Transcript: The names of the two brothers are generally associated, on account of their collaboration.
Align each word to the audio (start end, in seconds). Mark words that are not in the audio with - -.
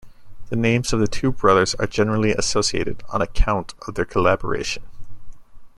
The 0.49 0.55
names 0.55 0.93
of 0.93 0.99
the 0.99 1.07
two 1.07 1.31
brothers 1.31 1.75
are 1.75 1.85
generally 1.85 2.31
associated, 2.31 3.03
on 3.09 3.21
account 3.21 3.75
of 3.87 3.93
their 3.93 4.03
collaboration. 4.03 4.81